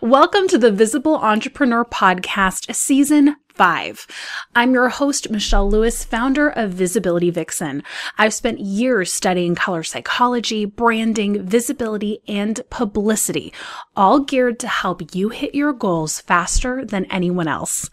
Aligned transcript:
Welcome 0.00 0.48
to 0.48 0.58
the 0.58 0.72
Visible 0.72 1.16
Entrepreneur 1.16 1.84
Podcast, 1.84 2.74
Season 2.74 3.36
5. 3.54 4.06
I'm 4.56 4.72
your 4.74 4.88
host, 4.88 5.30
Michelle 5.30 5.70
Lewis, 5.70 6.04
founder 6.04 6.48
of 6.48 6.72
Visibility 6.72 7.30
Vixen. 7.30 7.84
I've 8.18 8.34
spent 8.34 8.58
years 8.58 9.12
studying 9.12 9.54
color 9.54 9.84
psychology, 9.84 10.64
branding, 10.64 11.46
visibility, 11.46 12.18
and 12.26 12.60
publicity, 12.70 13.52
all 13.96 14.18
geared 14.18 14.58
to 14.60 14.68
help 14.68 15.14
you 15.14 15.28
hit 15.28 15.54
your 15.54 15.72
goals 15.72 16.20
faster 16.20 16.84
than 16.84 17.04
anyone 17.04 17.46
else. 17.46 17.88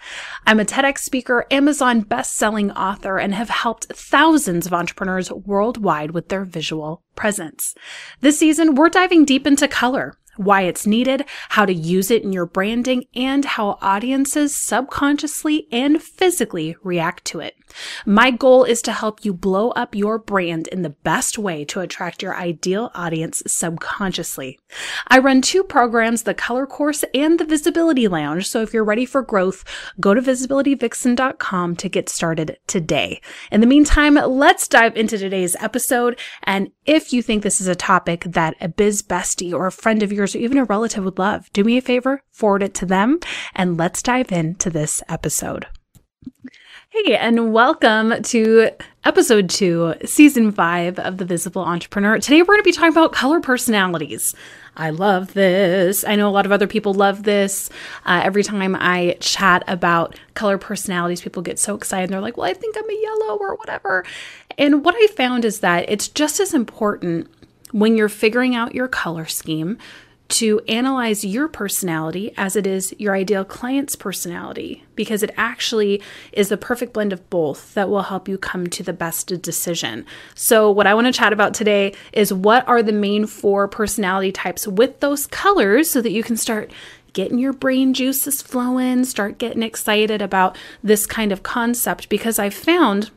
I'm 0.47 0.59
a 0.59 0.65
TEDx 0.65 0.99
speaker, 0.99 1.45
Amazon 1.51 2.01
best-selling 2.01 2.71
author, 2.71 3.19
and 3.19 3.35
have 3.35 3.49
helped 3.49 3.93
thousands 3.93 4.65
of 4.65 4.73
entrepreneurs 4.73 5.31
worldwide 5.31 6.11
with 6.11 6.29
their 6.29 6.45
visual 6.45 7.03
presence. 7.15 7.75
This 8.21 8.39
season, 8.39 8.73
we're 8.73 8.89
diving 8.89 9.25
deep 9.25 9.45
into 9.45 9.67
color 9.67 10.17
why 10.37 10.63
it's 10.63 10.87
needed, 10.87 11.25
how 11.49 11.65
to 11.65 11.73
use 11.73 12.11
it 12.11 12.23
in 12.23 12.33
your 12.33 12.45
branding, 12.45 13.05
and 13.15 13.45
how 13.45 13.77
audiences 13.81 14.55
subconsciously 14.55 15.67
and 15.71 16.01
physically 16.01 16.75
react 16.83 17.25
to 17.25 17.39
it. 17.39 17.55
My 18.05 18.31
goal 18.31 18.63
is 18.63 18.81
to 18.83 18.91
help 18.91 19.23
you 19.23 19.33
blow 19.33 19.69
up 19.71 19.95
your 19.95 20.17
brand 20.17 20.67
in 20.67 20.81
the 20.81 20.89
best 20.89 21.37
way 21.37 21.63
to 21.65 21.79
attract 21.79 22.21
your 22.21 22.35
ideal 22.35 22.91
audience 22.93 23.41
subconsciously. 23.47 24.59
I 25.07 25.19
run 25.19 25.41
two 25.41 25.63
programs, 25.63 26.23
the 26.23 26.33
Color 26.33 26.65
Course 26.65 27.03
and 27.13 27.39
the 27.39 27.45
Visibility 27.45 28.07
Lounge. 28.07 28.47
So 28.47 28.61
if 28.61 28.73
you're 28.73 28.83
ready 28.83 29.05
for 29.05 29.21
growth, 29.21 29.63
go 29.99 30.13
to 30.13 30.21
visibilityvixen.com 30.21 31.75
to 31.77 31.89
get 31.89 32.09
started 32.09 32.57
today. 32.67 33.21
In 33.51 33.61
the 33.61 33.67
meantime, 33.67 34.15
let's 34.15 34.67
dive 34.67 34.95
into 34.97 35.17
today's 35.17 35.55
episode. 35.59 36.19
And 36.43 36.71
if 36.85 37.13
you 37.13 37.21
think 37.21 37.43
this 37.43 37.61
is 37.61 37.67
a 37.67 37.75
topic 37.75 38.23
that 38.25 38.55
a 38.59 38.67
biz 38.67 39.01
bestie 39.01 39.53
or 39.53 39.67
a 39.67 39.71
friend 39.71 40.03
of 40.03 40.11
yours 40.11 40.20
or 40.21 40.37
even 40.37 40.59
a 40.59 40.65
relative 40.65 41.03
would 41.03 41.17
love, 41.17 41.51
do 41.51 41.63
me 41.63 41.77
a 41.77 41.81
favor, 41.81 42.21
forward 42.29 42.61
it 42.61 42.73
to 42.75 42.85
them, 42.85 43.19
and 43.55 43.77
let's 43.77 44.03
dive 44.03 44.31
into 44.31 44.69
this 44.69 45.01
episode. 45.09 45.65
Hey, 46.89 47.15
and 47.15 47.53
welcome 47.53 48.21
to 48.21 48.69
episode 49.03 49.49
two, 49.49 49.95
season 50.05 50.51
five 50.51 50.99
of 50.99 51.17
The 51.17 51.25
Visible 51.25 51.63
Entrepreneur. 51.63 52.19
Today, 52.19 52.41
we're 52.41 52.47
going 52.47 52.59
to 52.59 52.63
be 52.63 52.71
talking 52.71 52.91
about 52.91 53.13
color 53.13 53.39
personalities. 53.39 54.35
I 54.77 54.91
love 54.91 55.33
this. 55.33 56.03
I 56.03 56.15
know 56.15 56.29
a 56.29 56.31
lot 56.31 56.45
of 56.45 56.51
other 56.51 56.67
people 56.67 56.93
love 56.93 57.23
this. 57.23 57.69
Uh, 58.05 58.21
every 58.23 58.43
time 58.43 58.75
I 58.75 59.17
chat 59.19 59.63
about 59.67 60.19
color 60.33 60.57
personalities, 60.57 61.21
people 61.21 61.41
get 61.41 61.59
so 61.59 61.75
excited. 61.75 62.09
They're 62.09 62.21
like, 62.21 62.37
well, 62.37 62.49
I 62.49 62.53
think 62.53 62.75
I'm 62.77 62.89
a 62.89 63.01
yellow 63.01 63.37
or 63.37 63.55
whatever. 63.55 64.05
And 64.57 64.85
what 64.85 64.95
I 64.95 65.07
found 65.07 65.45
is 65.45 65.61
that 65.61 65.89
it's 65.89 66.07
just 66.09 66.39
as 66.39 66.53
important 66.53 67.27
when 67.71 67.95
you're 67.95 68.09
figuring 68.09 68.53
out 68.53 68.75
your 68.75 68.87
color 68.87 69.25
scheme 69.25 69.77
to 70.31 70.59
analyze 70.67 71.23
your 71.23 71.47
personality 71.47 72.33
as 72.37 72.55
it 72.55 72.65
is 72.65 72.93
your 72.97 73.13
ideal 73.13 73.45
client's 73.45 73.95
personality, 73.95 74.83
because 74.95 75.23
it 75.23 75.31
actually 75.37 76.01
is 76.31 76.49
the 76.49 76.57
perfect 76.57 76.93
blend 76.93 77.13
of 77.13 77.29
both 77.29 77.73
that 77.73 77.89
will 77.89 78.03
help 78.03 78.27
you 78.27 78.37
come 78.37 78.67
to 78.67 78.83
the 78.83 78.93
best 78.93 79.41
decision. 79.41 80.05
So, 80.33 80.71
what 80.71 80.87
I 80.87 80.93
want 80.93 81.07
to 81.07 81.13
chat 81.13 81.33
about 81.33 81.53
today 81.53 81.93
is 82.13 82.33
what 82.33 82.67
are 82.67 82.81
the 82.81 82.91
main 82.91 83.27
four 83.27 83.67
personality 83.67 84.31
types 84.31 84.67
with 84.67 84.99
those 84.99 85.27
colors 85.27 85.89
so 85.89 86.01
that 86.01 86.11
you 86.11 86.23
can 86.23 86.37
start 86.37 86.71
getting 87.13 87.39
your 87.39 87.53
brain 87.53 87.93
juices 87.93 88.41
flowing, 88.41 89.03
start 89.03 89.37
getting 89.37 89.63
excited 89.63 90.21
about 90.21 90.57
this 90.81 91.05
kind 91.05 91.31
of 91.31 91.43
concept, 91.43 92.09
because 92.09 92.39
I've 92.39 92.53
found 92.53 93.11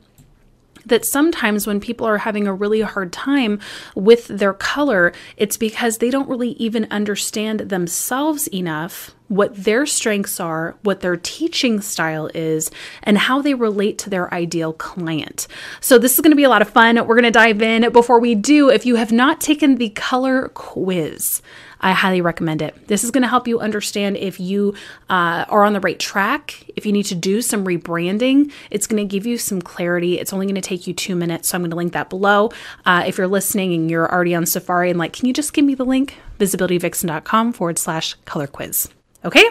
that 0.87 1.05
sometimes 1.05 1.67
when 1.67 1.81
people 1.81 2.07
are 2.07 2.19
having 2.19 2.47
a 2.47 2.55
really 2.55 2.81
hard 2.81 3.13
time 3.13 3.61
with 3.95 4.27
their 4.29 4.53
color, 4.53 5.13
it's 5.37 5.57
because 5.57 5.99
they 5.99 6.11
don't 6.11 6.29
really 6.29 6.51
even 6.53 6.87
understand 6.91 7.61
themselves 7.61 8.47
enough 8.49 9.15
what 9.29 9.55
their 9.55 9.87
strengths 9.87 10.39
are, 10.39 10.77
what 10.83 11.01
their 11.01 11.17
teaching 11.17 11.81
style 11.81 12.31
is, 12.35 12.71
and 13.03 13.17
how 13.17 13.41
they 13.41 13.55
relate 13.55 13.99
to 13.99 14.11
their 14.11 14.33
ideal 14.33 14.73
client. 14.73 15.49
So, 15.81 15.99
this 15.99 16.15
is 16.15 16.21
going 16.21 16.33
to 16.33 16.37
be 16.37 16.45
a 16.45 16.49
lot 16.49 16.63
of 16.63 16.71
fun. 16.71 16.97
We're 16.97 17.15
going 17.15 17.25
to 17.25 17.31
dive 17.31 17.63
in. 17.63 17.91
Before 17.93 18.21
we 18.21 18.35
do, 18.35 18.71
if 18.71 18.85
you 18.87 18.97
have 18.97 19.13
not 19.13 19.41
taken 19.41 19.77
the 19.77 19.91
color 19.91 20.49
quiz, 20.49 21.43
I 21.85 21.93
highly 21.93 22.23
recommend 22.23 22.63
it. 22.63 22.89
This 22.89 23.05
is 23.05 23.11
going 23.11 23.23
to 23.23 23.29
help 23.29 23.47
you 23.47 23.61
understand 23.61 24.17
if 24.17 24.41
you 24.41 24.75
uh, 25.11 25.45
are 25.49 25.65
on 25.65 25.75
the 25.75 25.81
right 25.81 25.99
track, 25.99 26.65
if 26.77 26.87
you 26.87 26.93
need 26.93 27.05
to 27.05 27.15
do 27.15 27.43
some 27.43 27.67
rebranding. 27.67 28.51
It's 28.71 28.87
going 28.87 29.07
to 29.07 29.11
give 29.11 29.27
you 29.27 29.37
some 29.37 29.61
clarity. 29.61 30.19
It's 30.19 30.33
only 30.33 30.47
going 30.47 30.55
to 30.55 30.63
take 30.63 30.87
you 30.87 30.95
two 30.95 31.15
minutes. 31.15 31.51
So 31.51 31.57
I'm 31.57 31.63
going 31.63 31.71
to 31.71 31.77
link 31.77 31.93
that 31.93 32.09
below. 32.09 32.51
Uh, 32.87 33.05
if 33.07 33.19
you're 33.19 33.29
listening 33.29 33.75
and 33.75 33.91
you're 33.91 34.11
already 34.11 34.35
on 34.35 34.47
Safari 34.47 34.89
and 34.89 34.99
like, 34.99 35.13
can 35.13 35.27
you 35.27 35.35
just 35.35 35.53
give 35.53 35.67
me 35.67 35.75
the 35.75 35.85
link? 35.85 36.15
Visibilityvixen.com 36.39 37.53
forward 37.53 37.79
slash 37.79 38.15
color 38.25 38.47
quiz. 38.47 38.89
Okay? 39.25 39.45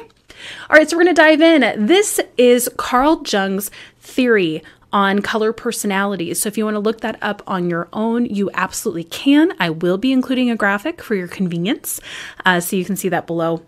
All 0.70 0.78
right, 0.78 0.90
so 0.90 0.98
we're 0.98 1.04
going 1.04 1.16
to 1.16 1.22
dive 1.22 1.42
in. 1.42 1.86
This 1.86 2.20
is 2.38 2.70
Carl 2.78 3.24
Jung's 3.26 3.72
theory 4.00 4.62
on 4.92 5.22
color 5.22 5.52
personalities. 5.52 6.42
So 6.42 6.48
if 6.48 6.58
you 6.58 6.66
want 6.66 6.76
to 6.76 6.80
look 6.80 7.02
that 7.02 7.18
up 7.22 7.42
on 7.48 7.70
your 7.70 7.90
own, 7.92 8.26
you 8.26 8.52
absolutely 8.54 9.06
can. 9.06 9.54
I 9.60 9.72
will 9.72 9.98
be 9.98 10.12
including 10.12 10.52
a 10.52 10.56
graphic 10.56 11.02
for 11.02 11.16
your 11.16 11.28
convenience, 11.28 12.00
uh, 12.46 12.60
so 12.60 12.76
you 12.76 12.86
can 12.86 12.96
see 12.96 13.10
that 13.10 13.26
below 13.26 13.66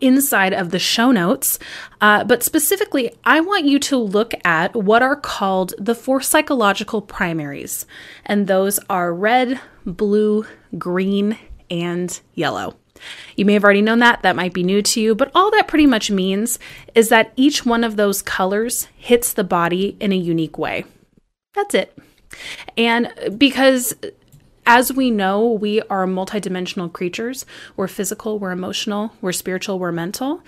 inside 0.00 0.52
of 0.52 0.70
the 0.70 0.78
show 0.78 1.12
notes. 1.12 1.58
Uh, 2.00 2.24
but 2.24 2.42
specifically, 2.42 3.14
I 3.24 3.40
want 3.40 3.64
you 3.64 3.78
to 3.80 3.96
look 3.96 4.34
at 4.44 4.74
what 4.74 5.02
are 5.02 5.16
called 5.16 5.74
the 5.78 5.94
four 5.94 6.20
psychological 6.20 7.00
primaries, 7.00 7.86
and 8.26 8.46
those 8.46 8.80
are 8.90 9.14
red, 9.14 9.60
blue, 9.86 10.46
green, 10.76 11.38
and 11.70 12.20
yellow. 12.34 12.74
You 13.36 13.44
may 13.44 13.54
have 13.54 13.64
already 13.64 13.82
known 13.82 13.98
that, 14.00 14.22
that 14.22 14.36
might 14.36 14.52
be 14.52 14.62
new 14.62 14.82
to 14.82 15.00
you, 15.00 15.14
but 15.14 15.30
all 15.34 15.50
that 15.52 15.68
pretty 15.68 15.86
much 15.86 16.10
means 16.10 16.58
is 16.94 17.08
that 17.08 17.32
each 17.36 17.64
one 17.64 17.84
of 17.84 17.96
those 17.96 18.22
colors 18.22 18.88
hits 18.96 19.32
the 19.32 19.44
body 19.44 19.96
in 20.00 20.12
a 20.12 20.16
unique 20.16 20.58
way. 20.58 20.84
That's 21.54 21.74
it. 21.74 21.96
And 22.76 23.12
because 23.38 23.94
as 24.66 24.92
we 24.92 25.10
know, 25.10 25.46
we 25.46 25.82
are 25.82 26.06
multidimensional 26.06 26.92
creatures. 26.92 27.44
We're 27.76 27.88
physical, 27.88 28.38
we're 28.38 28.50
emotional, 28.50 29.12
we're 29.20 29.32
spiritual, 29.32 29.78
we're 29.78 29.92
mental. 29.92 30.42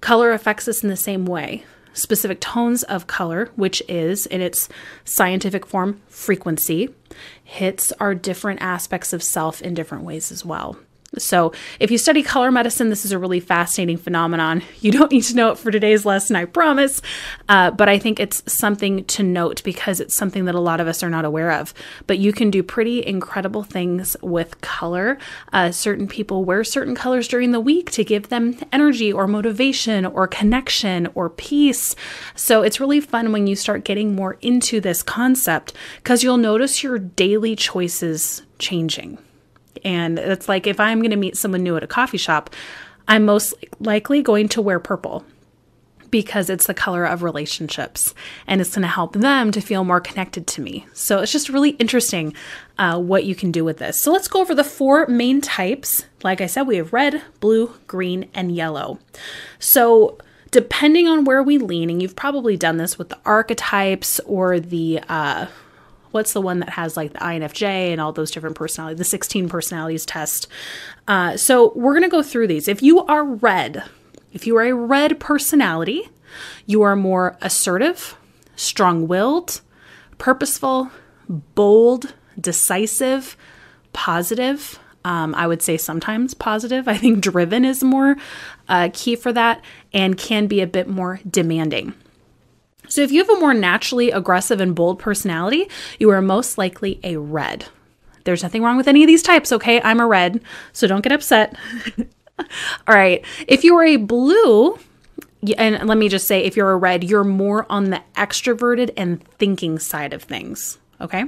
Color 0.00 0.32
affects 0.32 0.68
us 0.68 0.82
in 0.82 0.88
the 0.88 0.96
same 0.96 1.26
way. 1.26 1.64
Specific 1.92 2.40
tones 2.40 2.82
of 2.84 3.06
color, 3.06 3.50
which 3.56 3.82
is 3.88 4.24
in 4.26 4.40
its 4.40 4.68
scientific 5.04 5.66
form 5.66 6.00
frequency, 6.08 6.94
hits 7.42 7.92
our 7.92 8.14
different 8.14 8.62
aspects 8.62 9.12
of 9.12 9.22
self 9.22 9.60
in 9.60 9.74
different 9.74 10.04
ways 10.04 10.30
as 10.30 10.44
well. 10.44 10.78
So, 11.16 11.52
if 11.80 11.90
you 11.90 11.96
study 11.96 12.22
color 12.22 12.50
medicine, 12.50 12.90
this 12.90 13.06
is 13.06 13.12
a 13.12 13.18
really 13.18 13.40
fascinating 13.40 13.96
phenomenon. 13.96 14.62
You 14.80 14.92
don't 14.92 15.10
need 15.10 15.24
to 15.24 15.34
know 15.34 15.50
it 15.50 15.58
for 15.58 15.70
today's 15.72 16.06
lesson, 16.06 16.36
I 16.36 16.44
promise. 16.44 17.02
Uh, 17.48 17.70
but 17.72 17.88
I 17.88 17.98
think 17.98 18.20
it's 18.20 18.42
something 18.50 19.04
to 19.06 19.22
note 19.22 19.62
because 19.64 19.98
it's 19.98 20.14
something 20.14 20.44
that 20.44 20.54
a 20.54 20.60
lot 20.60 20.80
of 20.80 20.86
us 20.86 21.02
are 21.02 21.10
not 21.10 21.24
aware 21.24 21.50
of. 21.50 21.74
But 22.06 22.18
you 22.18 22.32
can 22.32 22.50
do 22.50 22.62
pretty 22.62 23.04
incredible 23.04 23.64
things 23.64 24.16
with 24.22 24.60
color. 24.60 25.18
Uh, 25.52 25.72
certain 25.72 26.06
people 26.06 26.44
wear 26.44 26.62
certain 26.62 26.94
colors 26.94 27.26
during 27.26 27.50
the 27.50 27.60
week 27.60 27.90
to 27.92 28.04
give 28.04 28.28
them 28.28 28.56
energy 28.70 29.12
or 29.12 29.26
motivation 29.26 30.06
or 30.06 30.28
connection 30.28 31.08
or 31.14 31.28
peace. 31.28 31.96
So, 32.36 32.62
it's 32.62 32.80
really 32.80 33.00
fun 33.00 33.32
when 33.32 33.46
you 33.46 33.56
start 33.56 33.84
getting 33.84 34.14
more 34.14 34.36
into 34.40 34.80
this 34.80 35.02
concept 35.02 35.72
because 35.96 36.22
you'll 36.22 36.36
notice 36.36 36.82
your 36.82 36.98
daily 36.98 37.56
choices 37.56 38.42
changing. 38.58 39.18
And 39.84 40.18
it's 40.18 40.48
like 40.48 40.66
if 40.66 40.80
I'm 40.80 41.00
going 41.00 41.10
to 41.10 41.16
meet 41.16 41.36
someone 41.36 41.62
new 41.62 41.76
at 41.76 41.84
a 41.84 41.88
coffee 41.88 42.18
shop, 42.18 42.54
I'm 43.06 43.24
most 43.24 43.54
likely 43.80 44.22
going 44.22 44.48
to 44.48 44.62
wear 44.62 44.78
purple 44.78 45.24
because 46.10 46.48
it's 46.48 46.66
the 46.66 46.74
color 46.74 47.04
of 47.04 47.22
relationships 47.22 48.14
and 48.46 48.60
it's 48.60 48.74
going 48.74 48.82
to 48.82 48.88
help 48.88 49.12
them 49.14 49.50
to 49.50 49.60
feel 49.60 49.84
more 49.84 50.00
connected 50.00 50.46
to 50.46 50.60
me. 50.60 50.86
So 50.94 51.18
it's 51.20 51.32
just 51.32 51.48
really 51.48 51.70
interesting 51.70 52.34
uh, 52.78 52.98
what 52.98 53.24
you 53.24 53.34
can 53.34 53.52
do 53.52 53.64
with 53.64 53.78
this. 53.78 54.00
So 54.00 54.12
let's 54.12 54.28
go 54.28 54.40
over 54.40 54.54
the 54.54 54.64
four 54.64 55.06
main 55.06 55.40
types. 55.40 56.04
Like 56.22 56.40
I 56.40 56.46
said, 56.46 56.62
we 56.62 56.76
have 56.76 56.92
red, 56.92 57.22
blue, 57.40 57.74
green, 57.86 58.28
and 58.34 58.54
yellow. 58.54 58.98
So 59.58 60.18
depending 60.50 61.08
on 61.08 61.24
where 61.24 61.42
we 61.42 61.58
lean, 61.58 61.90
and 61.90 62.00
you've 62.00 62.16
probably 62.16 62.56
done 62.56 62.78
this 62.78 62.98
with 62.98 63.10
the 63.10 63.18
archetypes 63.24 64.18
or 64.20 64.60
the 64.60 65.00
uh, 65.08 65.46
what's 66.18 66.32
the 66.32 66.40
one 66.40 66.58
that 66.58 66.70
has 66.70 66.96
like 66.96 67.12
the 67.12 67.20
INFJ 67.20 67.62
and 67.62 68.00
all 68.00 68.12
those 68.12 68.32
different 68.32 68.56
personalities, 68.56 68.98
the 68.98 69.04
16 69.04 69.48
personalities 69.48 70.04
test. 70.04 70.48
Uh, 71.06 71.36
so 71.36 71.72
we're 71.76 71.92
going 71.92 72.02
to 72.02 72.08
go 72.08 72.24
through 72.24 72.48
these. 72.48 72.66
If 72.66 72.82
you 72.82 73.04
are 73.04 73.22
red, 73.22 73.84
if 74.32 74.44
you 74.44 74.56
are 74.56 74.64
a 74.64 74.74
red 74.74 75.20
personality, 75.20 76.08
you 76.66 76.82
are 76.82 76.96
more 76.96 77.38
assertive, 77.40 78.16
strong 78.56 79.06
willed, 79.06 79.60
purposeful, 80.18 80.90
bold, 81.28 82.14
decisive, 82.40 83.36
positive. 83.92 84.80
Um, 85.04 85.36
I 85.36 85.46
would 85.46 85.62
say 85.62 85.76
sometimes 85.76 86.34
positive. 86.34 86.88
I 86.88 86.96
think 86.96 87.20
driven 87.20 87.64
is 87.64 87.84
more 87.84 88.16
uh, 88.68 88.90
key 88.92 89.14
for 89.14 89.32
that 89.32 89.62
and 89.92 90.18
can 90.18 90.48
be 90.48 90.62
a 90.62 90.66
bit 90.66 90.88
more 90.88 91.20
demanding. 91.30 91.94
So, 92.88 93.02
if 93.02 93.12
you 93.12 93.18
have 93.18 93.30
a 93.30 93.40
more 93.40 93.54
naturally 93.54 94.10
aggressive 94.10 94.60
and 94.60 94.74
bold 94.74 94.98
personality, 94.98 95.68
you 95.98 96.10
are 96.10 96.22
most 96.22 96.58
likely 96.58 97.00
a 97.04 97.16
red. 97.16 97.66
There's 98.24 98.42
nothing 98.42 98.62
wrong 98.62 98.76
with 98.76 98.88
any 98.88 99.02
of 99.02 99.06
these 99.06 99.22
types, 99.22 99.52
okay? 99.52 99.80
I'm 99.82 100.00
a 100.00 100.06
red, 100.06 100.40
so 100.72 100.86
don't 100.86 101.02
get 101.02 101.12
upset. 101.12 101.56
All 102.38 102.94
right. 102.94 103.24
If 103.46 103.64
you 103.64 103.76
are 103.76 103.84
a 103.84 103.96
blue, 103.96 104.78
and 105.56 105.88
let 105.88 105.98
me 105.98 106.08
just 106.08 106.26
say, 106.26 106.44
if 106.44 106.56
you're 106.56 106.72
a 106.72 106.76
red, 106.76 107.04
you're 107.04 107.24
more 107.24 107.66
on 107.70 107.90
the 107.90 108.02
extroverted 108.16 108.90
and 108.96 109.22
thinking 109.38 109.78
side 109.78 110.12
of 110.12 110.22
things. 110.22 110.78
Okay. 111.00 111.24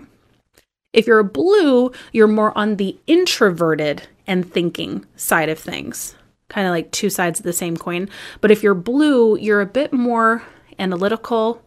If 0.93 1.07
you're 1.07 1.21
a 1.21 1.25
blue, 1.25 1.93
you're 2.12 2.27
more 2.27 2.57
on 2.59 2.77
the 2.77 2.99
introverted 3.07 4.03
and 4.27 4.51
thinking 4.51 5.07
side 5.17 5.49
of 5.49 5.59
things. 5.59 6.17
Kind 6.49 6.67
of 6.67 6.73
like 6.73 6.91
two 6.91 7.11
sides 7.11 7.39
of 7.39 7.45
the 7.45 7.53
same 7.53 7.77
coin. 7.77 8.09
But 8.41 8.51
if 8.51 8.62
you're 8.62 8.75
blue, 8.75 9.37
you're 9.39 9.61
a 9.61 9.67
bit 9.67 9.93
more 9.93 10.43
analytical, 10.81 11.62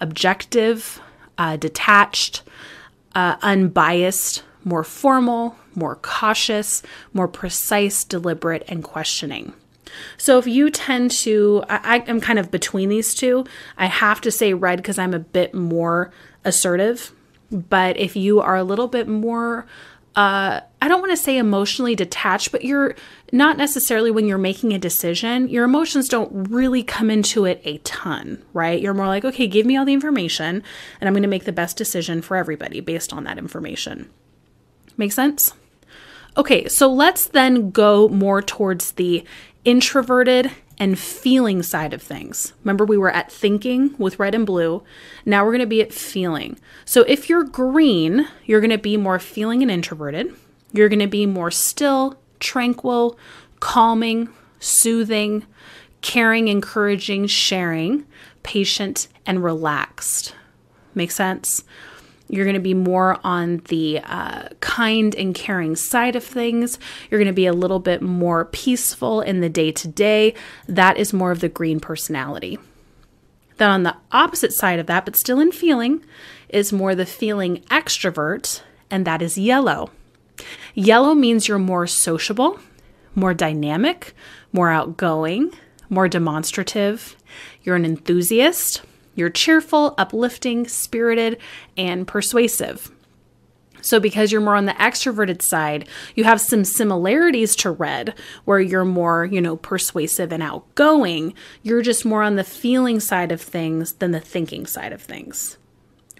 objective, 0.00 1.00
uh, 1.38 1.56
detached, 1.56 2.42
uh, 3.14 3.36
unbiased, 3.42 4.42
more 4.64 4.84
formal, 4.84 5.56
more 5.74 5.96
cautious, 5.96 6.82
more 7.12 7.28
precise, 7.28 8.04
deliberate, 8.04 8.64
and 8.68 8.82
questioning. 8.82 9.52
So 10.16 10.38
if 10.38 10.46
you 10.46 10.70
tend 10.70 11.10
to, 11.12 11.64
I, 11.68 11.98
am 12.06 12.20
kind 12.20 12.38
of 12.38 12.50
between 12.50 12.88
these 12.88 13.14
two. 13.14 13.44
I 13.76 13.86
have 13.86 14.20
to 14.22 14.30
say 14.30 14.54
red 14.54 14.78
because 14.78 14.98
I'm 14.98 15.14
a 15.14 15.18
bit 15.18 15.54
more 15.54 16.10
assertive. 16.44 17.12
But 17.50 17.96
if 17.96 18.16
you 18.16 18.40
are 18.40 18.56
a 18.56 18.64
little 18.64 18.88
bit 18.88 19.06
more, 19.06 19.66
uh, 20.16 20.60
I 20.80 20.88
don't 20.88 21.00
want 21.00 21.12
to 21.12 21.16
say 21.16 21.38
emotionally 21.38 21.94
detached, 21.96 22.52
but 22.52 22.64
you're 22.64 22.94
not 23.32 23.56
necessarily 23.56 24.10
when 24.10 24.26
you're 24.26 24.38
making 24.38 24.72
a 24.72 24.78
decision, 24.78 25.48
your 25.48 25.64
emotions 25.64 26.08
don't 26.08 26.50
really 26.50 26.82
come 26.82 27.10
into 27.10 27.44
it 27.46 27.60
a 27.64 27.78
ton, 27.78 28.44
right? 28.52 28.80
You're 28.80 28.94
more 28.94 29.06
like, 29.06 29.24
okay, 29.24 29.46
give 29.46 29.66
me 29.66 29.76
all 29.76 29.84
the 29.84 29.92
information 29.92 30.62
and 31.00 31.08
I'm 31.08 31.14
going 31.14 31.22
to 31.22 31.28
make 31.28 31.44
the 31.44 31.52
best 31.52 31.76
decision 31.76 32.22
for 32.22 32.36
everybody 32.36 32.80
based 32.80 33.12
on 33.12 33.24
that 33.24 33.38
information. 33.38 34.08
Make 34.96 35.12
sense? 35.12 35.52
Okay, 36.36 36.68
so 36.68 36.92
let's 36.92 37.26
then 37.26 37.70
go 37.70 38.08
more 38.08 38.42
towards 38.42 38.92
the 38.92 39.24
introverted 39.64 40.50
and 40.78 40.98
feeling 40.98 41.62
side 41.62 41.92
of 41.92 42.02
things. 42.02 42.52
Remember, 42.64 42.84
we 42.84 42.96
were 42.96 43.10
at 43.10 43.30
thinking 43.30 43.94
with 43.98 44.18
red 44.18 44.34
and 44.34 44.44
blue. 44.46 44.82
Now 45.24 45.44
we're 45.44 45.52
going 45.52 45.60
to 45.60 45.66
be 45.66 45.82
at 45.82 45.92
feeling. 45.92 46.58
So 46.84 47.02
if 47.02 47.28
you're 47.28 47.44
green, 47.44 48.26
you're 48.44 48.60
going 48.60 48.70
to 48.70 48.78
be 48.78 48.96
more 48.96 49.18
feeling 49.18 49.62
and 49.62 49.70
introverted. 49.70 50.34
You're 50.72 50.88
going 50.88 50.98
to 51.00 51.06
be 51.06 51.26
more 51.26 51.50
still, 51.50 52.18
tranquil, 52.40 53.18
calming, 53.60 54.28
soothing, 54.58 55.46
caring, 56.00 56.48
encouraging, 56.48 57.26
sharing, 57.28 58.04
patient, 58.42 59.08
and 59.24 59.42
relaxed. 59.42 60.34
Make 60.94 61.10
sense? 61.10 61.64
You're 62.28 62.44
going 62.44 62.54
to 62.54 62.60
be 62.60 62.74
more 62.74 63.18
on 63.22 63.58
the 63.68 64.00
uh, 64.02 64.48
kind 64.60 65.14
and 65.14 65.34
caring 65.34 65.76
side 65.76 66.16
of 66.16 66.24
things. 66.24 66.78
You're 67.10 67.20
going 67.20 67.26
to 67.26 67.34
be 67.34 67.46
a 67.46 67.52
little 67.52 67.80
bit 67.80 68.00
more 68.02 68.46
peaceful 68.46 69.20
in 69.20 69.40
the 69.40 69.48
day 69.48 69.72
to 69.72 69.88
day. 69.88 70.34
That 70.66 70.96
is 70.96 71.12
more 71.12 71.30
of 71.30 71.40
the 71.40 71.48
green 71.48 71.80
personality. 71.80 72.58
Then, 73.58 73.70
on 73.70 73.82
the 73.84 73.96
opposite 74.10 74.52
side 74.52 74.78
of 74.78 74.86
that, 74.86 75.04
but 75.04 75.16
still 75.16 75.38
in 75.38 75.52
feeling, 75.52 76.02
is 76.48 76.72
more 76.72 76.94
the 76.94 77.06
feeling 77.06 77.58
extrovert, 77.70 78.62
and 78.90 79.06
that 79.06 79.22
is 79.22 79.38
yellow. 79.38 79.90
Yellow 80.74 81.14
means 81.14 81.46
you're 81.46 81.58
more 81.58 81.86
sociable, 81.86 82.58
more 83.14 83.34
dynamic, 83.34 84.14
more 84.52 84.70
outgoing, 84.70 85.52
more 85.88 86.08
demonstrative. 86.08 87.16
You're 87.62 87.76
an 87.76 87.84
enthusiast 87.84 88.82
you're 89.14 89.30
cheerful, 89.30 89.94
uplifting, 89.98 90.66
spirited, 90.66 91.38
and 91.76 92.06
persuasive. 92.06 92.90
So, 93.84 94.00
because 94.00 94.32
you're 94.32 94.40
more 94.40 94.56
on 94.56 94.64
the 94.64 94.72
extroverted 94.72 95.42
side, 95.42 95.86
you 96.14 96.24
have 96.24 96.40
some 96.40 96.64
similarities 96.64 97.54
to 97.56 97.70
red, 97.70 98.14
where 98.46 98.58
you're 98.60 98.86
more, 98.86 99.26
you 99.26 99.42
know, 99.42 99.56
persuasive 99.56 100.32
and 100.32 100.42
outgoing. 100.42 101.34
You're 101.62 101.82
just 101.82 102.06
more 102.06 102.22
on 102.22 102.36
the 102.36 102.44
feeling 102.44 102.98
side 102.98 103.30
of 103.30 103.42
things 103.42 103.92
than 103.94 104.12
the 104.12 104.20
thinking 104.20 104.64
side 104.64 104.94
of 104.94 105.02
things. 105.02 105.58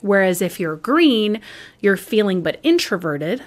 Whereas 0.02 0.42
if 0.42 0.60
you're 0.60 0.76
green, 0.76 1.40
you're 1.80 1.96
feeling 1.96 2.42
but 2.42 2.60
introverted. 2.62 3.42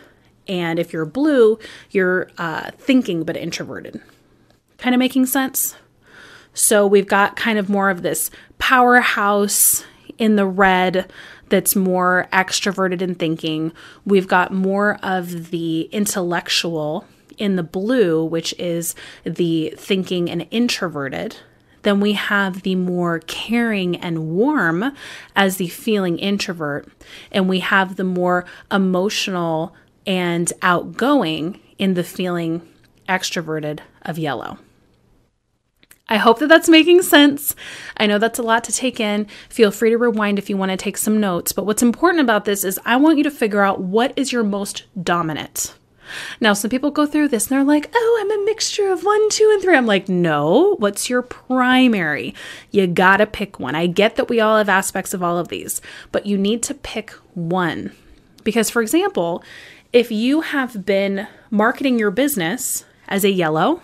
And 0.48 0.80
if 0.80 0.92
you're 0.92 1.06
blue, 1.06 1.60
you're 1.92 2.32
uh, 2.40 2.72
thinking 2.80 3.24
but 3.24 3.38
introverted. 3.38 4.02
Kind 4.80 4.96
of 4.96 5.00
making 5.00 5.28
sense? 5.28 5.76
So 6.58 6.88
we've 6.88 7.08
got 7.08 7.36
kind 7.36 7.60
of 7.60 7.70
more 7.70 7.92
of 7.92 8.02
this 8.02 8.32
powerhouse 8.58 9.86
in 10.18 10.38
the 10.38 10.48
red 10.48 11.12
that's 11.50 11.76
more 11.76 12.28
extroverted 12.34 13.00
in 13.00 13.14
thinking. 13.14 13.72
We've 14.06 14.28
got 14.28 14.52
more 14.52 14.98
of 15.04 15.52
the 15.52 15.82
intellectual 15.92 17.06
in 17.38 17.58
the 17.58 17.64
blue, 17.64 18.26
which 18.26 18.56
is 18.58 18.96
the 19.24 19.72
thinking 19.78 20.32
and 20.32 20.48
introverted. 20.50 21.38
Then 21.84 22.00
we 22.00 22.14
have 22.14 22.64
the 22.64 22.74
more 22.74 23.20
caring 23.20 23.96
and 23.98 24.32
warm 24.32 24.94
as 25.36 25.58
the 25.58 25.68
feeling 25.68 26.18
introvert. 26.18 26.92
And 27.32 27.48
we 27.48 27.60
have 27.60 27.98
the 27.98 28.04
more 28.04 28.46
emotional 28.72 29.76
and 30.08 30.52
outgoing 30.64 31.60
in 31.78 31.94
the 31.94 32.04
feeling 32.04 32.68
extroverted 33.08 33.82
of 34.02 34.18
yellow. 34.18 34.58
I 36.10 36.18
hope 36.18 36.40
that 36.40 36.48
that's 36.48 36.70
making 36.70 37.02
sense. 37.02 37.54
I 37.98 38.08
know 38.08 38.18
that's 38.18 38.40
a 38.40 38.44
lot 38.44 38.64
to 38.66 38.72
take 38.72 39.00
in. 39.00 39.28
Feel 39.50 39.72
free 39.72 39.90
to 39.90 39.98
rewind 39.98 40.40
if 40.40 40.50
you 40.50 40.56
want 40.56 40.72
to 40.72 40.78
take 40.78 40.98
some 40.98 41.20
notes. 41.20 41.52
But 41.52 41.66
what's 41.66 41.84
important 41.84 42.22
about 42.22 42.46
this 42.46 42.64
is 42.64 42.80
I 42.86 42.96
want 42.96 43.18
you 43.18 43.24
to 43.24 43.32
figure 43.32 43.62
out 43.62 43.82
what 43.82 44.14
is 44.16 44.32
your 44.32 44.44
most 44.44 44.86
dominant. 45.02 45.76
Now, 46.40 46.54
some 46.54 46.70
people 46.70 46.92
go 46.92 47.06
through 47.06 47.28
this 47.28 47.48
and 47.48 47.58
they're 47.58 47.66
like, 47.66 47.90
oh, 47.94 48.20
I'm 48.22 48.32
a 48.32 48.46
mixture 48.46 48.90
of 48.90 49.04
one, 49.04 49.30
two, 49.30 49.50
and 49.54 49.62
three. 49.62 49.76
I'm 49.76 49.86
like, 49.86 50.08
no, 50.08 50.76
what's 50.80 51.10
your 51.10 51.22
primary? 51.22 52.34
You 52.72 52.88
gotta 52.88 53.26
pick 53.26 53.60
one. 53.60 53.76
I 53.76 53.88
get 53.88 54.16
that 54.16 54.30
we 54.30 54.40
all 54.40 54.58
have 54.58 54.70
aspects 54.70 55.14
of 55.14 55.22
all 55.22 55.38
of 55.38 55.50
these, 55.50 55.82
but 56.14 56.26
you 56.26 56.38
need 56.38 56.64
to 56.64 56.74
pick 56.74 57.12
one. 57.34 57.92
Because, 58.46 58.70
for 58.70 58.82
example, 58.82 59.44
if 59.92 60.12
you 60.12 60.42
have 60.42 60.86
been 60.86 61.28
marketing 61.52 62.00
your 62.00 62.12
business 62.12 62.86
as 63.10 63.26
a 63.26 63.32
yellow, 63.32 63.82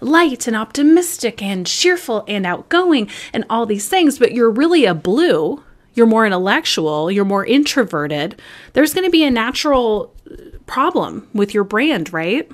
light 0.00 0.46
and 0.46 0.56
optimistic 0.56 1.42
and 1.42 1.66
cheerful 1.66 2.24
and 2.28 2.46
outgoing 2.46 3.08
and 3.32 3.44
all 3.48 3.66
these 3.66 3.88
things, 3.88 4.18
but 4.18 4.32
you're 4.32 4.50
really 4.50 4.84
a 4.84 4.94
blue, 4.94 5.62
you're 5.94 6.06
more 6.06 6.26
intellectual, 6.26 7.10
you're 7.10 7.24
more 7.24 7.44
introverted, 7.44 8.40
there's 8.72 8.94
going 8.94 9.04
to 9.04 9.10
be 9.10 9.24
a 9.24 9.30
natural 9.30 10.14
uh, 10.30 10.36
problem 10.66 11.28
with 11.32 11.54
your 11.54 11.64
brand, 11.64 12.12
right? 12.12 12.50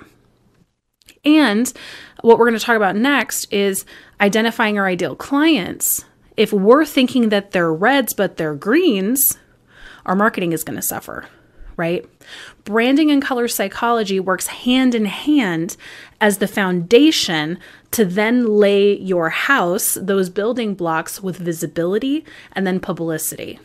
And 1.25 1.73
what 2.23 2.39
we're 2.39 2.49
going 2.49 2.59
to 2.59 2.65
talk 2.65 2.77
about 2.77 2.97
next 2.97 3.53
is 3.53 3.85
identifying 4.21 4.79
our 4.79 4.87
ideal 4.87 5.17
clients. 5.17 6.05
If 6.37 6.53
we're 6.53 6.85
thinking 6.87 7.29
that 7.29 7.50
they're 7.50 7.73
reds 7.73 8.15
but 8.15 8.37
they're 8.37 8.55
greens, 8.55 9.39
our 10.07 10.17
marketing 10.17 10.53
is 10.53 10.65
going 10.65 10.77
to 10.77 10.83
suffer 10.83 11.27
right? 11.81 12.05
Branding 12.71 13.11
and 13.11 13.21
color 13.21 13.49
psychology 13.49 14.21
works 14.21 14.47
hand 14.47 14.95
in 14.95 15.07
hand 15.07 15.77
as 16.21 16.39
the 16.39 16.47
foundation 16.47 17.59
to 17.91 18.05
then 18.05 18.47
lay 18.47 18.97
your 18.97 19.31
house, 19.31 19.99
those 20.00 20.31
building 20.31 20.75
blocks, 20.75 21.21
with 21.21 21.37
visibility 21.37 22.25
and 22.53 22.65
then 22.65 22.79
publicity. 22.79 23.59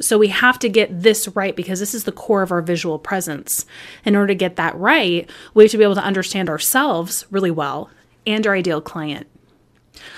So 0.00 0.18
we 0.18 0.28
have 0.28 0.56
to 0.60 0.68
get 0.68 1.02
this 1.02 1.26
right 1.34 1.56
because 1.56 1.80
this 1.80 1.94
is 1.94 2.04
the 2.04 2.12
core 2.12 2.42
of 2.42 2.52
our 2.52 2.62
visual 2.62 2.96
presence. 2.96 3.66
In 4.04 4.14
order 4.14 4.28
to 4.28 4.36
get 4.36 4.54
that 4.54 4.76
right, 4.76 5.28
we 5.52 5.64
have 5.64 5.72
to 5.72 5.78
be 5.78 5.82
able 5.82 5.96
to 5.96 6.04
understand 6.04 6.48
ourselves 6.48 7.26
really 7.32 7.50
well 7.50 7.90
and 8.24 8.46
our 8.46 8.54
ideal 8.54 8.80
client. 8.80 9.26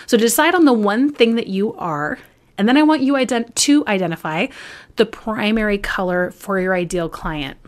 So 0.04 0.18
decide 0.18 0.54
on 0.54 0.66
the 0.66 0.75
one 0.75 1.11
thing 1.11 1.37
that 1.37 1.46
you 1.46 1.73
are 1.76 2.18
and 2.56 2.68
then 2.68 2.76
I 2.76 2.82
want 2.82 3.02
you 3.02 3.14
ident- 3.14 3.54
to 3.54 3.84
identify 3.88 4.46
the 4.94 5.06
primary 5.06 5.78
color 5.78 6.30
for 6.30 6.61
your 6.61 6.75
ideal 6.75 7.08
client. 7.08 7.58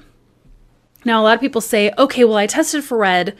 Now, 1.06 1.22
a 1.22 1.24
lot 1.24 1.36
of 1.36 1.40
people 1.40 1.60
say, 1.60 1.92
okay, 1.96 2.24
well, 2.24 2.36
I 2.36 2.48
tested 2.48 2.82
for 2.82 2.98
red 2.98 3.36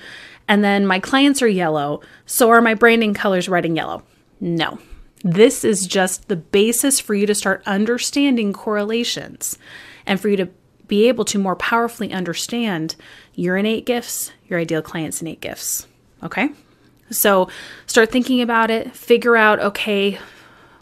and 0.47 0.63
then 0.63 0.87
my 0.87 1.01
clients 1.01 1.43
are 1.43 1.49
yellow. 1.49 2.01
So 2.25 2.49
are 2.51 2.61
my 2.61 2.75
branding 2.75 3.13
colors 3.13 3.49
red 3.49 3.67
and 3.67 3.77
yellow? 3.77 4.05
No. 4.41 4.79
This 5.25 5.65
is 5.65 5.89
just 5.89 6.29
the 6.29 6.37
basis 6.37 7.01
for 7.01 7.15
you 7.15 7.27
to 7.27 7.35
start 7.35 7.65
understanding 7.67 8.53
correlations 8.53 9.59
and 10.07 10.21
for 10.21 10.29
you 10.29 10.37
to 10.37 10.49
be 10.87 11.09
able 11.09 11.25
to 11.25 11.41
more 11.41 11.57
powerfully 11.57 12.13
understand 12.13 12.95
your 13.35 13.57
innate 13.57 13.85
gifts, 13.85 14.31
your 14.47 14.61
ideal 14.61 14.81
client's 14.81 15.21
innate 15.21 15.41
gifts. 15.41 15.89
Okay? 16.23 16.51
So 17.11 17.49
start 17.87 18.13
thinking 18.13 18.41
about 18.41 18.71
it, 18.71 18.95
figure 18.95 19.37
out, 19.37 19.59
okay, 19.59 20.21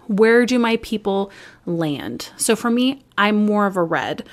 where 0.07 0.45
do 0.45 0.59
my 0.59 0.77
people 0.83 1.31
land? 1.65 2.31
So 2.37 2.55
for 2.55 2.71
me, 2.71 3.03
I'm 3.17 3.47
more 3.47 3.67
of 3.67 3.79
a 3.79 3.83
red. 3.83 4.27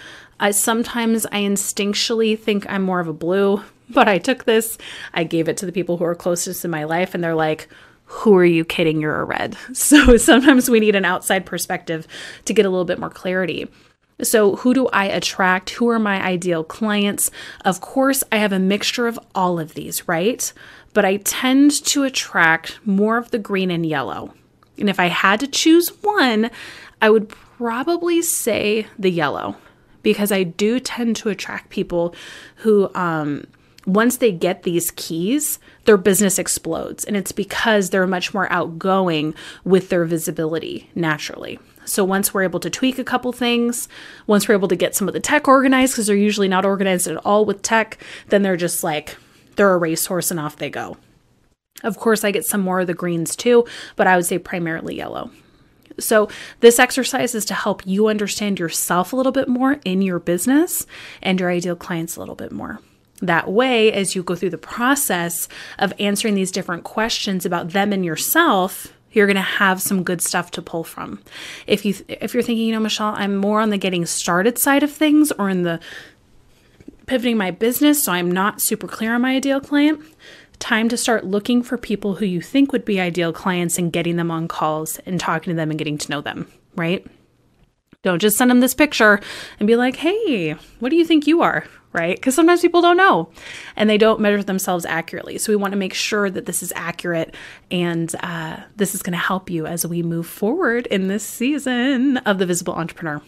Sometimes 0.50 1.28
I 1.28 1.42
instinctually 1.42 2.40
think 2.40 2.66
I'm 2.68 2.82
more 2.82 3.00
of 3.00 3.08
a 3.08 3.14
blue, 3.14 3.64
but 3.90 4.08
I 4.08 4.18
took 4.18 4.46
this, 4.46 4.80
I 5.14 5.24
gave 5.24 5.48
it 5.48 5.58
to 5.58 5.68
the 5.68 5.72
people 5.72 5.98
who 5.98 6.06
are 6.06 6.16
closest 6.16 6.66
in 6.66 6.72
my 6.72 6.86
life, 6.86 7.14
and 7.14 7.24
they're 7.24 7.36
like, 7.36 7.68
who 8.06 8.36
are 8.36 8.44
you 8.46 8.66
kidding? 8.66 9.00
You're 9.00 9.22
a 9.22 9.26
red. 9.26 9.56
So 9.74 10.18
sometimes 10.18 10.70
we 10.70 10.80
need 10.80 10.96
an 10.96 11.06
outside 11.06 11.46
perspective 11.46 12.08
to 12.46 12.54
get 12.54 12.66
a 12.66 12.70
little 12.70 12.86
bit 12.86 13.00
more 13.00 13.10
clarity. 13.10 13.70
So, 14.22 14.58
who 14.58 14.76
do 14.76 14.88
I 14.90 15.06
attract? 15.06 15.72
Who 15.72 15.90
are 15.90 15.98
my 15.98 16.24
ideal 16.24 16.64
clients? 16.64 17.32
Of 17.66 17.82
course, 17.82 18.24
I 18.32 18.38
have 18.38 18.52
a 18.52 18.60
mixture 18.60 19.08
of 19.08 19.18
all 19.34 19.60
of 19.60 19.74
these, 19.74 20.08
right? 20.08 20.54
but 20.94 21.06
I 21.06 21.18
tend 21.18 21.72
to 21.86 22.04
attract 22.04 22.80
more 22.86 23.18
of 23.18 23.32
the 23.32 23.40
green 23.40 23.72
and 23.72 23.86
yellow. 23.86 24.34
And 24.78 24.90
if 24.90 25.00
I 25.00 25.08
had 25.08 25.40
to 25.42 25.48
choose 25.48 25.90
one, 26.02 26.50
I 27.02 27.10
would 27.10 27.30
probably 27.30 28.22
say 28.22 28.88
the 28.98 29.12
yellow 29.12 29.56
because 30.03 30.31
I 30.31 30.43
do 30.43 30.79
tend 30.79 31.15
to 31.17 31.29
attract 31.29 31.70
people 31.70 32.15
who, 32.58 32.93
um, 32.96 33.46
once 33.86 34.17
they 34.17 34.31
get 34.31 34.63
these 34.63 34.91
keys, 34.91 35.60
their 35.86 35.98
business 35.98 36.38
explodes. 36.38 37.03
And 37.03 37.17
it's 37.17 37.31
because 37.31 37.89
they're 37.89 38.08
much 38.08 38.34
more 38.34 38.51
outgoing 38.51 39.34
with 39.63 39.89
their 39.89 40.05
visibility 40.05 40.89
naturally. 40.93 41.60
So 41.86 42.03
once 42.03 42.34
we're 42.34 42.43
able 42.43 42.60
to 42.60 42.70
tweak 42.70 43.00
a 43.00 43.03
couple 43.03 43.31
things, 43.31 43.89
once 44.27 44.48
we're 44.48 44.55
able 44.55 44.67
to 44.67 44.75
get 44.75 44.96
some 44.96 45.08
of 45.08 45.13
the 45.13 45.20
tech 45.20 45.48
organized, 45.48 45.93
because 45.93 46.08
they're 46.08 46.15
usually 46.15 46.48
not 46.48 46.63
organized 46.63 47.08
at 47.08 47.17
all 47.25 47.43
with 47.43 47.63
tech, 47.63 47.98
then 48.29 48.43
they're 48.43 48.55
just 48.55 48.84
like, 48.84 49.17
they're 49.55 49.74
a 49.74 49.77
racehorse 49.77 50.29
and 50.31 50.39
off 50.39 50.58
they 50.58 50.70
go. 50.70 50.98
Of 51.84 51.98
course, 51.98 52.24
I 52.24 52.29
get 52.31 52.46
some 52.46 52.62
more 52.62 52.81
of 52.81 52.88
the 52.88 52.93
greens 52.93 53.36
too, 53.36 53.65
but 53.96 54.05
I 54.05 54.15
would 54.15 54.25
say 54.25 54.38
primarily 54.38 54.96
yellow. 54.96 55.31
So, 56.00 56.30
this 56.60 56.80
exercise 56.80 57.36
is 57.36 57.46
to 57.46 57.54
help 57.54 57.86
you 57.86 58.08
understand 58.08 58.60
yourself 58.60 59.14
a 59.14 59.16
little 59.16 59.32
bit 59.32 59.48
more 59.48 59.80
in 59.86 60.02
your 60.02 60.20
business 60.20 60.86
and 61.22 61.40
your 61.40 61.50
ideal 61.50 61.76
clients 61.76 62.16
a 62.16 62.20
little 62.20 62.36
bit 62.36 62.52
more. 62.52 62.80
That 63.22 63.52
way, 63.52 63.92
as 63.94 64.16
you 64.16 64.24
go 64.24 64.36
through 64.36 64.50
the 64.50 64.58
process 64.58 65.48
of 65.78 65.94
answering 66.00 66.34
these 66.34 66.52
different 66.52 66.84
questions 66.84 67.46
about 67.46 67.70
them 67.70 67.94
and 67.94 68.04
yourself, 68.04 68.94
you're 69.12 69.28
going 69.28 69.36
to 69.36 69.42
have 69.42 69.82
some 69.82 70.04
good 70.04 70.22
stuff 70.22 70.52
to 70.52 70.62
pull 70.62 70.84
from. 70.84 71.22
If 71.68 71.86
you 71.86 71.94
if 72.08 72.34
you're 72.34 72.44
thinking, 72.44 72.66
you 72.66 72.74
know, 72.74 72.80
Michelle, 72.80 73.14
I'm 73.16 73.36
more 73.36 73.62
on 73.62 73.70
the 73.70 73.78
getting 73.78 74.06
started 74.06 74.58
side 74.58 74.84
of 74.84 74.92
things 74.92 75.32
or 75.34 75.50
in 75.50 75.64
the 75.64 75.80
pivoting 77.06 77.38
my 77.38 77.52
business, 77.52 78.04
so 78.04 78.12
I'm 78.12 78.32
not 78.32 78.62
super 78.62 78.88
clear 78.88 79.14
on 79.14 79.22
my 79.22 79.36
ideal 79.36 79.60
client, 79.60 80.02
time 80.62 80.88
to 80.89 80.96
start 80.96 81.25
looking 81.25 81.62
for 81.62 81.77
people 81.77 82.15
who 82.15 82.25
you 82.25 82.41
think 82.41 82.72
would 82.72 82.86
be 82.86 83.01
ideal 83.01 83.34
clients 83.34 83.77
and 83.77 83.91
getting 83.91 84.15
them 84.15 84.32
on 84.32 84.48
calls 84.48 85.00
and 85.00 85.20
talking 85.20 85.51
to 85.51 85.56
them 85.56 85.70
and 85.70 85.77
getting 85.77 85.98
to 85.98 86.10
know 86.10 86.22
them, 86.22 86.48
right? 86.75 87.06
Don't 88.03 88.20
just 88.20 88.38
send 88.38 88.50
them 88.50 88.62
this 88.62 88.74
picture 88.74 89.20
and 89.60 89.68
be 89.68 89.75
like, 89.75 89.98
hey, 89.98 90.56
what 90.80 90.89
do 90.89 90.96
you 90.96 91.06
think 91.06 91.27
you 91.27 91.41
are? 91.41 91.65
Right? 91.94 92.15
Because 92.15 92.36
sometimes 92.36 92.62
people 92.62 92.82
don't 92.82 92.96
know 92.96 93.30
and 93.75 93.89
they 93.89 93.98
don't 93.98 94.22
measure 94.22 94.41
themselves 94.41 94.86
accurately. 94.86 95.38
So 95.38 95.51
we 95.51 95.58
want 95.58 95.74
to 95.74 95.77
make 95.77 95.94
sure 95.94 96.30
that 96.30 96.46
this 96.46 96.63
is 96.63 96.72
accurate 96.75 97.36
and 97.70 98.15
uh, 98.22 98.62
this 98.77 98.96
is 98.96 99.03
going 99.03 99.12
to 99.12 99.20
help 99.20 99.50
you 99.50 99.65
as 99.65 99.86
we 99.86 100.01
move 100.01 100.25
forward 100.25 100.88
in 100.88 101.10
this 101.10 101.24
season 101.24 102.18
of 102.20 102.38
The 102.38 102.46
Visible 102.46 102.74
Entrepreneur. 102.74 103.22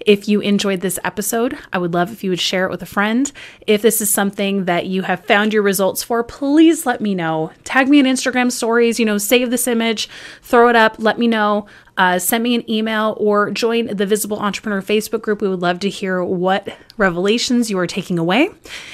If 0.00 0.28
you 0.28 0.40
enjoyed 0.40 0.80
this 0.80 0.98
episode, 1.02 1.58
I 1.72 1.78
would 1.78 1.92
love 1.92 2.12
if 2.12 2.22
you 2.22 2.30
would 2.30 2.40
share 2.40 2.64
it 2.64 2.70
with 2.70 2.82
a 2.82 2.86
friend. 2.86 3.30
If 3.66 3.82
this 3.82 4.00
is 4.00 4.12
something 4.12 4.66
that 4.66 4.86
you 4.86 5.02
have 5.02 5.24
found 5.24 5.52
your 5.52 5.62
results 5.62 6.02
for, 6.02 6.22
please 6.22 6.86
let 6.86 7.00
me 7.00 7.14
know. 7.14 7.50
Tag 7.64 7.88
me 7.88 7.98
in 7.98 8.06
Instagram 8.06 8.52
stories, 8.52 9.00
you 9.00 9.06
know, 9.06 9.18
save 9.18 9.50
this 9.50 9.66
image, 9.66 10.08
throw 10.42 10.68
it 10.68 10.76
up, 10.76 10.96
let 10.98 11.18
me 11.18 11.26
know 11.26 11.66
uh, 11.98 12.18
send 12.18 12.44
me 12.44 12.54
an 12.54 12.70
email 12.70 13.16
or 13.18 13.50
join 13.50 13.88
the 13.88 14.06
Visible 14.06 14.38
Entrepreneur 14.38 14.80
Facebook 14.80 15.20
group. 15.20 15.42
We 15.42 15.48
would 15.48 15.60
love 15.60 15.80
to 15.80 15.90
hear 15.90 16.22
what 16.22 16.68
revelations 16.96 17.70
you 17.70 17.78
are 17.78 17.88
taking 17.88 18.18
away. 18.18 18.50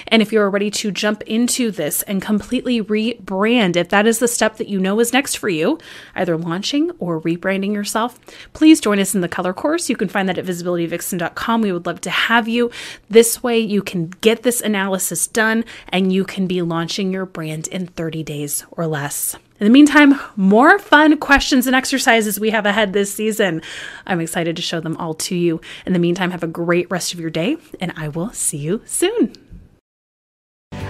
And 0.08 0.22
if 0.22 0.32
you're 0.32 0.48
ready 0.48 0.70
to 0.70 0.90
jump 0.90 1.22
into 1.22 1.70
this 1.70 2.02
and 2.02 2.22
completely 2.22 2.82
rebrand, 2.82 3.76
if 3.76 3.90
that 3.90 4.06
is 4.06 4.18
the 4.18 4.28
step 4.28 4.56
that 4.56 4.68
you 4.68 4.80
know 4.80 5.00
is 5.00 5.12
next 5.12 5.36
for 5.36 5.50
you, 5.50 5.78
either 6.14 6.36
launching 6.38 6.90
or 6.98 7.20
rebranding 7.20 7.74
yourself, 7.74 8.18
please 8.54 8.80
join 8.80 8.98
us 8.98 9.14
in 9.14 9.20
the 9.20 9.28
color 9.28 9.52
course. 9.52 9.90
You 9.90 9.96
can 9.96 10.08
find 10.08 10.26
that 10.28 10.38
at 10.38 10.46
visibilityvixen.com. 10.46 11.60
We 11.60 11.72
would 11.72 11.86
love 11.86 12.00
to 12.02 12.10
have 12.10 12.48
you. 12.48 12.70
This 13.10 13.42
way, 13.42 13.58
you 13.58 13.82
can 13.82 14.08
get 14.22 14.42
this 14.42 14.62
analysis 14.62 15.26
done 15.26 15.66
and 15.88 16.10
you 16.10 16.24
can 16.24 16.46
be 16.46 16.62
launching 16.62 17.12
your 17.12 17.26
brand 17.26 17.68
in 17.68 17.86
30 17.86 18.22
days 18.22 18.64
or 18.70 18.86
less. 18.86 19.36
In 19.64 19.72
the 19.72 19.72
meantime, 19.72 20.20
more 20.36 20.78
fun 20.78 21.16
questions 21.16 21.66
and 21.66 21.74
exercises 21.74 22.38
we 22.38 22.50
have 22.50 22.66
ahead 22.66 22.92
this 22.92 23.14
season. 23.14 23.62
I'm 24.06 24.20
excited 24.20 24.56
to 24.56 24.62
show 24.62 24.78
them 24.78 24.94
all 24.98 25.14
to 25.14 25.34
you. 25.34 25.58
In 25.86 25.94
the 25.94 25.98
meantime, 25.98 26.32
have 26.32 26.42
a 26.42 26.46
great 26.46 26.90
rest 26.90 27.14
of 27.14 27.18
your 27.18 27.30
day, 27.30 27.56
and 27.80 27.90
I 27.96 28.08
will 28.08 28.28
see 28.32 28.58
you 28.58 28.82
soon. 28.84 29.32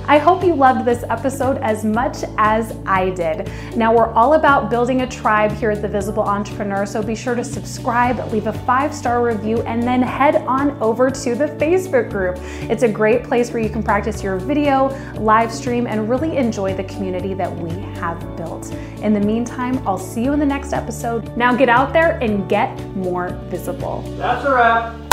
I 0.06 0.18
hope 0.18 0.44
you 0.44 0.54
loved 0.54 0.84
this 0.84 1.02
episode 1.08 1.56
as 1.58 1.82
much 1.84 2.18
as 2.36 2.76
I 2.84 3.10
did. 3.10 3.50
Now, 3.74 3.94
we're 3.94 4.12
all 4.12 4.34
about 4.34 4.68
building 4.68 5.00
a 5.00 5.06
tribe 5.06 5.50
here 5.52 5.70
at 5.70 5.80
The 5.80 5.88
Visible 5.88 6.22
Entrepreneur, 6.22 6.84
so 6.84 7.02
be 7.02 7.14
sure 7.14 7.34
to 7.34 7.42
subscribe, 7.42 8.30
leave 8.30 8.46
a 8.46 8.52
five 8.52 8.94
star 8.94 9.24
review, 9.24 9.62
and 9.62 9.82
then 9.82 10.02
head 10.02 10.36
on 10.36 10.70
over 10.82 11.10
to 11.10 11.34
the 11.34 11.46
Facebook 11.46 12.10
group. 12.10 12.36
It's 12.70 12.82
a 12.82 12.88
great 12.88 13.24
place 13.24 13.50
where 13.50 13.62
you 13.62 13.70
can 13.70 13.82
practice 13.82 14.22
your 14.22 14.36
video, 14.36 14.88
live 15.14 15.50
stream, 15.50 15.86
and 15.86 16.10
really 16.10 16.36
enjoy 16.36 16.74
the 16.74 16.84
community 16.84 17.32
that 17.34 17.54
we 17.56 17.70
have 17.98 18.36
built. 18.36 18.72
In 19.02 19.14
the 19.14 19.20
meantime, 19.20 19.86
I'll 19.86 19.98
see 19.98 20.22
you 20.22 20.34
in 20.34 20.38
the 20.38 20.46
next 20.46 20.74
episode. 20.74 21.34
Now, 21.36 21.54
get 21.54 21.70
out 21.70 21.94
there 21.94 22.18
and 22.22 22.46
get 22.48 22.78
more 22.94 23.30
visible. 23.48 24.02
That's 24.18 24.44
a 24.44 24.54
wrap. 24.54 25.03